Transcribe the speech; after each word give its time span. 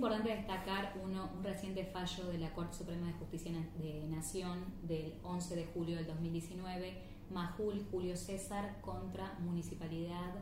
importante 0.00 0.34
destacar 0.34 0.94
uno, 1.04 1.28
un 1.36 1.44
reciente 1.44 1.84
fallo 1.84 2.24
de 2.28 2.38
la 2.38 2.54
Corte 2.54 2.74
Suprema 2.74 3.08
de 3.08 3.12
Justicia 3.12 3.52
de 3.76 4.06
Nación 4.08 4.64
del 4.82 5.12
11 5.22 5.56
de 5.56 5.66
julio 5.66 5.96
del 5.96 6.06
2019, 6.06 7.02
Majul 7.28 7.84
Julio 7.90 8.16
César 8.16 8.80
contra 8.80 9.34
Municipalidad 9.40 10.32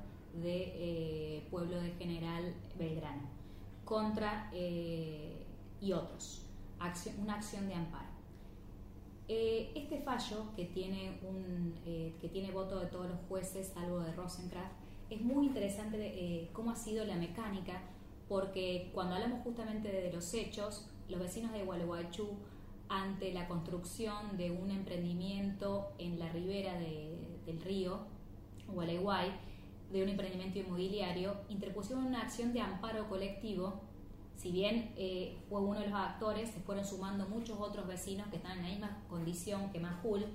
de 0.40 0.74
eh, 0.76 1.48
Pueblo 1.50 1.80
de 1.80 1.90
General 1.94 2.54
Belgrano, 2.78 3.22
contra 3.84 4.48
eh, 4.54 5.44
y 5.80 5.92
otros, 5.92 6.46
una 7.20 7.34
acción 7.34 7.66
de 7.66 7.74
amparo. 7.74 8.10
Eh, 9.26 9.72
este 9.74 9.98
fallo, 10.02 10.54
que 10.54 10.66
tiene, 10.66 11.18
un, 11.28 11.74
que 11.84 12.28
tiene 12.28 12.52
voto 12.52 12.78
de 12.78 12.86
todos 12.86 13.08
los 13.08 13.18
jueces, 13.28 13.72
salvo 13.74 13.98
de 13.98 14.12
Rosencraft, 14.12 14.76
es 15.10 15.20
muy 15.20 15.46
interesante 15.46 16.48
cómo 16.52 16.70
ha 16.70 16.76
sido 16.76 17.04
la 17.04 17.16
mecánica 17.16 17.82
porque 18.28 18.90
cuando 18.92 19.14
hablamos 19.14 19.42
justamente 19.42 19.90
de 19.90 20.12
los 20.12 20.34
hechos, 20.34 20.88
los 21.08 21.20
vecinos 21.20 21.52
de 21.52 21.64
Gualeguaychú, 21.64 22.28
ante 22.88 23.32
la 23.32 23.48
construcción 23.48 24.36
de 24.36 24.50
un 24.50 24.70
emprendimiento 24.70 25.92
en 25.98 26.18
la 26.18 26.28
ribera 26.30 26.78
del 26.78 27.60
río 27.62 28.00
Gualeguay, 28.68 29.30
de 29.92 30.02
un 30.02 30.08
emprendimiento 30.08 30.58
inmobiliario, 30.58 31.34
interpusieron 31.48 32.04
una 32.04 32.22
acción 32.22 32.52
de 32.52 32.60
amparo 32.60 33.08
colectivo. 33.08 33.80
Si 34.36 34.52
bien 34.52 34.92
eh, 34.96 35.38
fue 35.48 35.60
uno 35.60 35.80
de 35.80 35.88
los 35.88 35.98
actores, 35.98 36.50
se 36.50 36.60
fueron 36.60 36.84
sumando 36.84 37.26
muchos 37.28 37.58
otros 37.58 37.86
vecinos 37.86 38.28
que 38.28 38.36
están 38.36 38.58
en 38.58 38.64
la 38.64 38.68
misma 38.70 39.02
condición 39.08 39.70
que 39.70 39.80
Majul, 39.80 40.26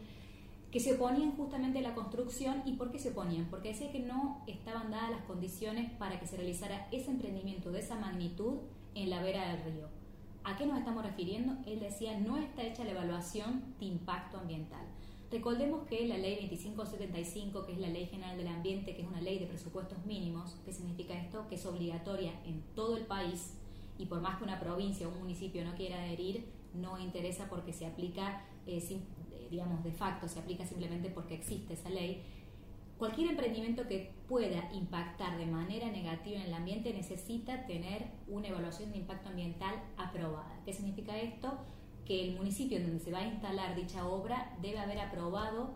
que 0.73 0.79
se 0.79 0.95
oponían 0.95 1.37
justamente 1.37 1.77
a 1.77 1.81
la 1.83 1.93
construcción. 1.93 2.63
¿Y 2.65 2.73
por 2.73 2.91
qué 2.91 2.97
se 2.97 3.11
oponían? 3.11 3.45
Porque 3.45 3.69
decía 3.69 3.91
que 3.91 3.99
no 3.99 4.43
estaban 4.47 4.89
dadas 4.89 5.11
las 5.11 5.21
condiciones 5.25 5.91
para 5.99 6.19
que 6.19 6.25
se 6.25 6.35
realizara 6.35 6.87
ese 6.91 7.11
emprendimiento 7.11 7.71
de 7.71 7.79
esa 7.79 7.95
magnitud 7.95 8.57
en 8.95 9.11
la 9.11 9.21
vera 9.21 9.49
del 9.49 9.71
río. 9.71 9.87
¿A 10.43 10.57
qué 10.57 10.65
nos 10.65 10.79
estamos 10.79 11.05
refiriendo? 11.05 11.57
Él 11.67 11.79
decía, 11.79 12.19
no 12.19 12.37
está 12.37 12.63
hecha 12.63 12.85
la 12.85 12.89
evaluación 12.89 13.75
de 13.79 13.85
impacto 13.85 14.39
ambiental. 14.39 14.83
Recordemos 15.29 15.85
que 15.87 16.07
la 16.07 16.17
ley 16.17 16.37
2575, 16.49 17.67
que 17.67 17.73
es 17.73 17.79
la 17.79 17.89
ley 17.89 18.07
general 18.07 18.35
del 18.35 18.47
ambiente, 18.47 18.95
que 18.95 19.03
es 19.03 19.07
una 19.07 19.21
ley 19.21 19.37
de 19.37 19.45
presupuestos 19.45 20.03
mínimos, 20.07 20.55
¿qué 20.65 20.73
significa 20.73 21.13
esto? 21.13 21.47
Que 21.49 21.55
es 21.55 21.65
obligatoria 21.67 22.33
en 22.47 22.63
todo 22.73 22.97
el 22.97 23.05
país 23.05 23.59
y 23.99 24.07
por 24.07 24.21
más 24.21 24.39
que 24.39 24.43
una 24.43 24.59
provincia 24.59 25.07
o 25.07 25.11
un 25.11 25.19
municipio 25.19 25.63
no 25.63 25.75
quiera 25.75 26.01
adherir, 26.01 26.45
no 26.73 26.99
interesa 26.99 27.47
porque 27.49 27.73
se 27.73 27.85
aplica 27.85 28.45
eh, 28.65 28.79
digamos, 29.49 29.83
de 29.83 29.91
facto, 29.91 30.27
se 30.27 30.39
aplica 30.39 30.65
simplemente 30.65 31.09
porque 31.09 31.35
existe 31.35 31.73
esa 31.73 31.89
ley, 31.89 32.23
cualquier 32.97 33.29
emprendimiento 33.29 33.87
que 33.87 34.11
pueda 34.27 34.71
impactar 34.73 35.37
de 35.37 35.45
manera 35.45 35.91
negativa 35.91 36.37
en 36.37 36.47
el 36.47 36.53
ambiente 36.53 36.93
necesita 36.93 37.65
tener 37.65 38.07
una 38.27 38.47
evaluación 38.47 38.91
de 38.91 38.99
impacto 38.99 39.29
ambiental 39.29 39.75
aprobada. 39.97 40.59
¿Qué 40.65 40.73
significa 40.73 41.17
esto? 41.19 41.59
Que 42.05 42.29
el 42.29 42.35
municipio 42.35 42.77
en 42.77 42.87
donde 42.87 43.03
se 43.03 43.11
va 43.11 43.19
a 43.19 43.27
instalar 43.27 43.75
dicha 43.75 44.07
obra 44.07 44.57
debe 44.61 44.79
haber 44.79 44.99
aprobado 44.99 45.71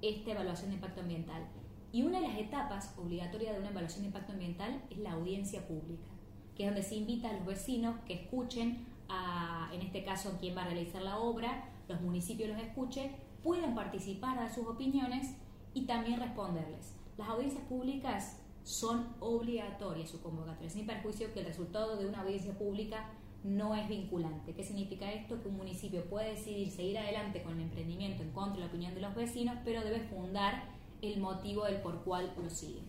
esta 0.00 0.30
evaluación 0.30 0.70
de 0.70 0.76
impacto 0.76 1.00
ambiental. 1.00 1.46
Y 1.92 2.02
una 2.02 2.20
de 2.20 2.28
las 2.28 2.38
etapas 2.38 2.94
obligatorias 2.96 3.52
de 3.52 3.60
una 3.60 3.70
evaluación 3.70 4.02
de 4.02 4.06
impacto 4.06 4.32
ambiental 4.32 4.82
es 4.90 4.98
la 4.98 5.12
audiencia 5.12 5.66
pública, 5.66 6.08
que 6.54 6.62
es 6.62 6.68
donde 6.70 6.84
se 6.84 6.94
invita 6.94 7.30
a 7.30 7.32
los 7.32 7.44
vecinos 7.44 7.96
que 8.06 8.14
escuchen 8.14 8.86
a, 9.10 9.68
en 9.72 9.82
este 9.82 10.04
caso, 10.04 10.36
quién 10.40 10.56
va 10.56 10.62
a 10.62 10.66
realizar 10.66 11.02
la 11.02 11.18
obra, 11.18 11.68
los 11.88 12.00
municipios 12.00 12.48
los 12.48 12.58
escuchen, 12.58 13.16
pueden 13.42 13.74
participar, 13.74 14.36
dar 14.36 14.54
sus 14.54 14.66
opiniones 14.66 15.34
y 15.74 15.86
también 15.86 16.20
responderles. 16.20 16.94
Las 17.18 17.28
audiencias 17.28 17.64
públicas 17.64 18.40
son 18.62 19.08
obligatorias 19.20 20.10
su 20.10 20.22
convocatoria, 20.22 20.70
sin 20.70 20.86
perjuicio 20.86 21.32
que 21.32 21.40
el 21.40 21.46
resultado 21.46 21.96
de 21.96 22.06
una 22.06 22.20
audiencia 22.20 22.56
pública 22.56 23.10
no 23.42 23.74
es 23.74 23.88
vinculante. 23.88 24.52
¿Qué 24.52 24.62
significa 24.62 25.10
esto? 25.10 25.40
Que 25.42 25.48
un 25.48 25.56
municipio 25.56 26.04
puede 26.04 26.32
decidir 26.32 26.70
seguir 26.70 26.98
adelante 26.98 27.42
con 27.42 27.54
el 27.54 27.62
emprendimiento 27.62 28.22
en 28.22 28.30
contra 28.30 28.54
de 28.54 28.60
la 28.60 28.66
opinión 28.66 28.94
de 28.94 29.00
los 29.00 29.14
vecinos, 29.14 29.56
pero 29.64 29.82
debe 29.82 30.00
fundar 30.00 30.64
el 31.02 31.20
motivo 31.20 31.64
del 31.64 31.76
por 31.76 32.04
cual 32.04 32.32
lo 32.40 32.50
sigue. 32.50 32.80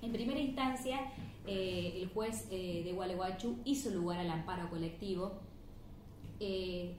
En 0.00 0.12
primera 0.12 0.40
instancia, 0.40 1.00
eh, 1.46 1.98
el 2.00 2.08
juez 2.08 2.48
eh, 2.50 2.82
de 2.84 2.92
Gualeguaychú 2.92 3.58
hizo 3.64 3.90
lugar 3.90 4.20
al 4.20 4.30
amparo 4.30 4.70
colectivo. 4.70 5.32
Eh, 6.40 6.94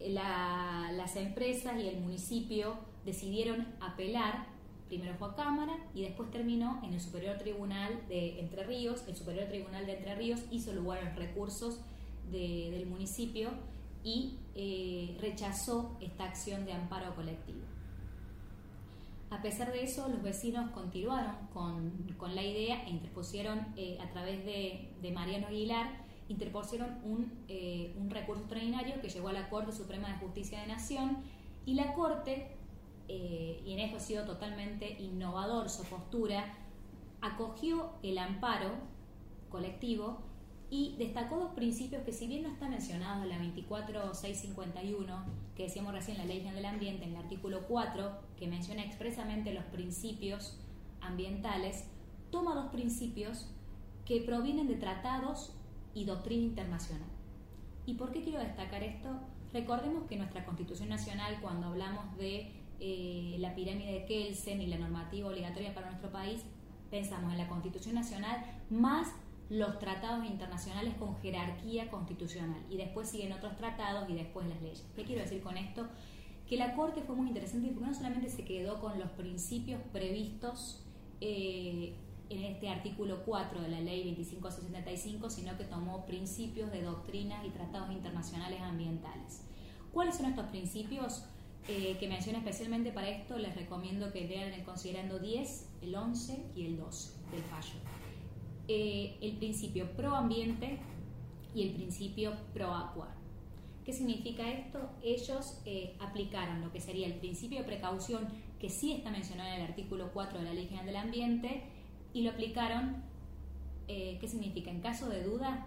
las 0.00 1.16
empresas 1.16 1.80
y 1.80 1.88
el 1.88 1.98
municipio 2.00 2.76
decidieron 3.04 3.66
apelar, 3.80 4.46
primero 4.88 5.14
fue 5.14 5.28
a 5.28 5.34
Cámara 5.34 5.76
y 5.94 6.02
después 6.02 6.30
terminó 6.30 6.80
en 6.84 6.94
el 6.94 7.00
Superior 7.00 7.36
Tribunal 7.38 8.00
de 8.08 8.40
Entre 8.40 8.64
Ríos. 8.64 9.04
El 9.08 9.16
Superior 9.16 9.48
Tribunal 9.48 9.86
de 9.86 9.96
Entre 9.96 10.14
Ríos 10.14 10.40
hizo 10.50 10.72
lugar 10.72 10.98
a 10.98 11.04
los 11.04 11.16
recursos 11.16 11.80
del 12.30 12.86
municipio 12.86 13.50
y 14.04 14.36
eh, 14.54 15.16
rechazó 15.20 15.96
esta 16.00 16.24
acción 16.24 16.64
de 16.64 16.72
amparo 16.72 17.14
colectivo. 17.14 17.60
A 19.30 19.42
pesar 19.42 19.72
de 19.72 19.82
eso, 19.82 20.08
los 20.08 20.22
vecinos 20.22 20.70
continuaron 20.70 21.34
con, 21.52 21.92
la 22.34 22.42
idea 22.42 22.84
e 22.86 22.90
interpusieron 22.90 23.66
eh, 23.76 23.98
a 24.00 24.08
través 24.10 24.44
de, 24.44 24.88
de 25.02 25.10
Mariano 25.10 25.48
Aguilar 25.48 26.07
interpusieron 26.28 26.98
un, 27.04 27.32
eh, 27.48 27.94
un, 27.98 28.10
recurso 28.10 28.42
extraordinario 28.42 29.00
que 29.00 29.08
llegó 29.08 29.28
a 29.28 29.32
la 29.32 29.48
Corte 29.48 29.72
Suprema 29.72 30.08
de 30.08 30.18
Justicia 30.18 30.60
de 30.60 30.66
Nación 30.66 31.18
y 31.64 31.74
la 31.74 31.94
Corte, 31.94 32.48
eh, 33.08 33.62
y 33.64 33.72
en 33.72 33.78
esto 33.80 33.96
ha 33.96 34.00
sido 34.00 34.24
totalmente 34.24 35.00
innovador 35.00 35.70
su 35.70 35.84
postura, 35.84 36.54
acogió 37.20 37.92
el 38.02 38.18
amparo 38.18 38.70
colectivo 39.48 40.18
y 40.70 40.96
destacó 40.98 41.38
dos 41.38 41.54
principios 41.54 42.02
que 42.02 42.12
si 42.12 42.26
bien 42.26 42.42
no 42.42 42.50
están 42.50 42.70
mencionados 42.70 43.22
en 43.22 43.30
la 43.30 43.38
24651, 43.38 45.24
que 45.56 45.62
decíamos 45.64 45.94
recién 45.94 46.18
la 46.18 46.26
Ley 46.26 46.40
General 46.40 46.56
del 46.56 46.66
Ambiente, 46.66 47.04
en 47.04 47.10
el 47.12 47.16
artículo 47.16 47.66
4, 47.66 48.12
que 48.36 48.46
menciona 48.46 48.84
expresamente 48.84 49.54
los 49.54 49.64
principios 49.64 50.58
ambientales, 51.00 51.84
toma 52.30 52.54
dos 52.54 52.70
principios 52.70 53.50
que 54.04 54.20
provienen 54.20 54.68
de 54.68 54.74
tratados 54.74 55.54
y 55.98 56.04
doctrina 56.04 56.44
internacional. 56.44 57.08
¿Y 57.86 57.94
por 57.94 58.12
qué 58.12 58.22
quiero 58.22 58.38
destacar 58.38 58.82
esto? 58.82 59.08
Recordemos 59.52 60.04
que 60.08 60.16
nuestra 60.16 60.44
Constitución 60.44 60.88
Nacional, 60.88 61.38
cuando 61.40 61.68
hablamos 61.68 62.16
de 62.16 62.52
eh, 62.80 63.36
la 63.38 63.54
pirámide 63.54 63.92
de 63.92 64.04
Kelsen 64.04 64.60
y 64.60 64.66
la 64.66 64.78
normativa 64.78 65.28
obligatoria 65.28 65.74
para 65.74 65.88
nuestro 65.88 66.10
país, 66.10 66.42
pensamos 66.90 67.32
en 67.32 67.38
la 67.38 67.48
Constitución 67.48 67.94
Nacional 67.94 68.44
más 68.70 69.08
los 69.50 69.78
tratados 69.78 70.26
internacionales 70.26 70.94
con 70.98 71.16
jerarquía 71.16 71.90
constitucional 71.90 72.62
y 72.70 72.76
después 72.76 73.08
siguen 73.08 73.32
otros 73.32 73.56
tratados 73.56 74.08
y 74.10 74.14
después 74.14 74.46
las 74.46 74.60
leyes. 74.60 74.86
¿Qué 74.94 75.04
quiero 75.04 75.22
decir 75.22 75.42
con 75.42 75.56
esto? 75.56 75.88
Que 76.46 76.56
la 76.56 76.74
Corte 76.74 77.00
fue 77.02 77.16
muy 77.16 77.28
interesante 77.28 77.68
porque 77.68 77.86
no 77.86 77.94
solamente 77.94 78.28
se 78.28 78.44
quedó 78.44 78.80
con 78.80 78.98
los 78.98 79.10
principios 79.10 79.80
previstos 79.92 80.84
eh, 81.20 81.94
en 82.30 82.44
este 82.44 82.68
artículo 82.68 83.22
4 83.24 83.62
de 83.62 83.68
la 83.68 83.80
ley 83.80 84.04
2565, 84.14 85.30
sino 85.30 85.56
que 85.56 85.64
tomó 85.64 86.04
principios 86.06 86.70
de 86.70 86.82
doctrinas 86.82 87.44
y 87.46 87.50
tratados 87.50 87.90
internacionales 87.90 88.60
ambientales. 88.60 89.42
¿Cuáles 89.92 90.16
son 90.16 90.26
estos 90.26 90.46
principios 90.46 91.24
eh, 91.68 91.96
que 91.98 92.08
menciono 92.08 92.38
especialmente 92.38 92.92
para 92.92 93.08
esto? 93.08 93.38
Les 93.38 93.54
recomiendo 93.54 94.12
que 94.12 94.26
vean 94.26 94.52
el 94.52 94.62
considerando 94.64 95.18
10, 95.18 95.68
el 95.82 95.94
11 95.94 96.44
y 96.54 96.66
el 96.66 96.76
12 96.76 97.12
del 97.32 97.42
fallo. 97.42 97.74
Eh, 98.68 99.16
el 99.22 99.36
principio 99.36 99.90
pro 99.92 100.14
ambiente 100.14 100.78
y 101.54 101.62
el 101.62 101.74
principio 101.74 102.32
pro 102.52 102.74
aqua. 102.74 103.08
¿Qué 103.84 103.94
significa 103.94 104.46
esto? 104.50 104.90
Ellos 105.02 105.62
eh, 105.64 105.96
aplicaron 105.98 106.60
lo 106.60 106.70
que 106.70 106.78
sería 106.78 107.06
el 107.06 107.14
principio 107.14 107.60
de 107.60 107.64
precaución, 107.64 108.28
que 108.60 108.68
sí 108.68 108.92
está 108.92 109.10
mencionado 109.10 109.48
en 109.48 109.62
el 109.62 109.66
artículo 109.68 110.10
4 110.12 110.40
de 110.40 110.44
la 110.44 110.52
Ley 110.52 110.66
General 110.66 110.84
del 110.84 110.96
Ambiente, 110.96 111.62
y 112.12 112.22
lo 112.22 112.30
aplicaron, 112.30 113.02
eh, 113.86 114.18
¿qué 114.20 114.28
significa? 114.28 114.70
En 114.70 114.80
caso 114.80 115.08
de 115.08 115.22
duda, 115.22 115.66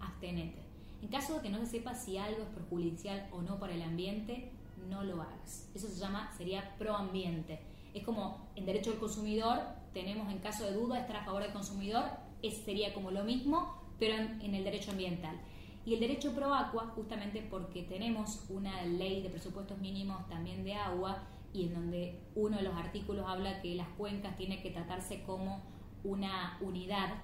abstenete. 0.00 0.62
En 1.02 1.08
caso 1.08 1.34
de 1.34 1.42
que 1.42 1.50
no 1.50 1.58
se 1.58 1.66
sepa 1.66 1.94
si 1.94 2.16
algo 2.18 2.42
es 2.42 2.48
perjudicial 2.50 3.28
o 3.32 3.42
no 3.42 3.58
para 3.58 3.74
el 3.74 3.82
ambiente, 3.82 4.50
no 4.88 5.02
lo 5.02 5.20
hagas. 5.22 5.68
Eso 5.74 5.88
se 5.88 5.98
llama, 5.98 6.32
sería 6.36 6.76
proambiente. 6.78 7.60
Es 7.94 8.04
como 8.04 8.48
en 8.56 8.64
derecho 8.64 8.90
del 8.90 9.00
consumidor, 9.00 9.60
tenemos 9.92 10.30
en 10.30 10.38
caso 10.38 10.64
de 10.64 10.72
duda 10.72 11.00
estar 11.00 11.16
a 11.16 11.24
favor 11.24 11.42
del 11.42 11.52
consumidor, 11.52 12.04
es, 12.42 12.58
sería 12.64 12.94
como 12.94 13.10
lo 13.10 13.24
mismo, 13.24 13.82
pero 13.98 14.16
en, 14.16 14.54
el 14.54 14.64
derecho 14.64 14.90
ambiental. 14.90 15.38
Y 15.84 15.94
el 15.94 16.00
derecho 16.00 16.32
pro 16.32 16.54
agua, 16.54 16.92
justamente 16.94 17.46
porque 17.50 17.82
tenemos 17.82 18.44
una 18.48 18.82
ley 18.84 19.22
de 19.22 19.30
presupuestos 19.30 19.78
mínimos 19.78 20.26
también 20.28 20.64
de 20.64 20.74
agua, 20.74 21.24
y 21.52 21.66
en 21.66 21.74
donde 21.74 22.18
uno 22.34 22.56
de 22.56 22.62
los 22.62 22.74
artículos 22.74 23.26
habla 23.28 23.60
que 23.60 23.74
las 23.74 23.88
cuencas 23.88 24.36
tienen 24.36 24.62
que 24.62 24.70
tratarse 24.70 25.22
como 25.22 25.62
una 26.04 26.58
unidad 26.60 27.14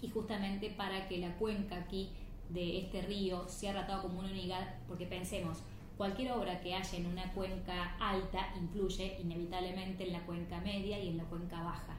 y 0.00 0.08
justamente 0.08 0.70
para 0.70 1.08
que 1.08 1.18
la 1.18 1.36
cuenca 1.36 1.76
aquí 1.76 2.10
de 2.50 2.78
este 2.78 3.02
río 3.02 3.48
sea 3.48 3.72
tratado 3.72 4.02
como 4.02 4.20
una 4.20 4.30
unidad, 4.30 4.74
porque 4.86 5.06
pensemos, 5.06 5.62
cualquier 5.96 6.32
obra 6.32 6.60
que 6.60 6.74
haya 6.74 6.98
en 6.98 7.06
una 7.06 7.32
cuenca 7.32 7.96
alta 7.98 8.54
influye 8.60 9.18
inevitablemente 9.20 10.04
en 10.04 10.12
la 10.12 10.24
cuenca 10.26 10.60
media 10.60 10.98
y 11.02 11.08
en 11.08 11.16
la 11.16 11.24
cuenca 11.24 11.62
baja. 11.62 11.96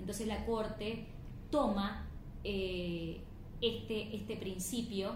Entonces 0.00 0.26
la 0.26 0.44
Corte 0.46 1.06
toma 1.50 2.08
eh, 2.42 3.20
este, 3.60 4.16
este 4.16 4.36
principio 4.36 5.12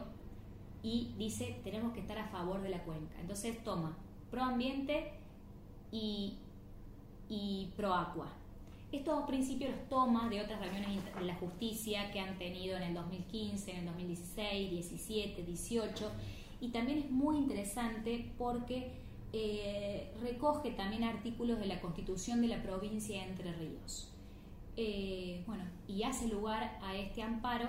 y 0.83 1.15
dice 1.19 1.61
tenemos 1.65 1.93
que 1.93 2.01
estar 2.01 2.19
a 2.19 2.29
favor 2.29 2.63
de 2.63 2.69
la 2.69 2.85
cuenca. 2.85 3.21
Entonces 3.21 3.63
toma 3.65 3.97
pro 4.31 4.43
ambiente 4.43 5.18
y, 5.93 6.37
y 7.29 7.71
pro 7.77 7.95
aqua. 7.95 8.33
Estos 8.91 9.25
principios 9.27 9.71
los 9.71 9.89
toma 9.89 10.31
de 10.31 10.41
otras 10.41 10.61
reuniones 10.61 11.05
de 11.15 11.25
la 11.25 11.35
justicia 11.35 12.11
que 12.11 12.21
han 12.21 12.39
tenido 12.39 12.77
en 12.77 12.85
el 12.85 12.95
2015, 12.95 13.71
en 13.71 13.77
el 13.79 13.87
2016, 13.87 14.71
17, 14.71 15.43
18 15.43 16.11
y 16.61 16.69
también 16.69 16.99
es 16.99 17.11
muy 17.11 17.37
interesante 17.37 18.33
porque 18.37 18.93
eh, 19.33 20.13
recoge 20.21 20.71
también 20.71 21.05
artículos 21.05 21.59
de 21.59 21.67
la 21.67 21.81
Constitución 21.81 22.41
de 22.41 22.49
la 22.49 22.63
provincia 22.63 23.23
de 23.23 23.29
Entre 23.29 23.53
Ríos. 23.53 24.11
Eh, 24.77 25.43
bueno, 25.47 25.65
y 25.87 26.03
hace 26.05 26.29
lugar 26.29 26.79
a 26.83 26.97
este 26.97 27.23
amparo 27.23 27.69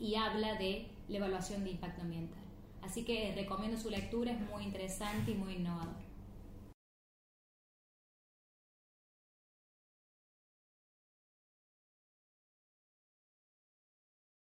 y 0.00 0.14
habla 0.16 0.54
de 0.54 0.86
la 1.08 1.18
evaluación 1.18 1.64
de 1.64 1.70
impacto 1.70 2.02
ambiental. 2.02 2.42
Así 2.82 3.04
que 3.04 3.32
recomiendo 3.34 3.76
su 3.76 3.90
lectura, 3.90 4.32
es 4.32 4.40
muy 4.50 4.64
interesante 4.64 5.32
y 5.32 5.34
muy 5.34 5.54
innovador. 5.54 5.94